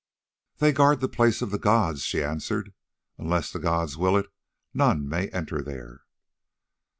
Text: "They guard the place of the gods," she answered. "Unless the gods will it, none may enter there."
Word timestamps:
"They 0.57 0.71
guard 0.71 0.99
the 0.99 1.07
place 1.07 1.43
of 1.43 1.51
the 1.51 1.59
gods," 1.59 2.01
she 2.01 2.23
answered. 2.23 2.73
"Unless 3.19 3.51
the 3.51 3.59
gods 3.59 3.97
will 3.97 4.17
it, 4.17 4.25
none 4.73 5.07
may 5.07 5.27
enter 5.29 5.61
there." 5.61 6.05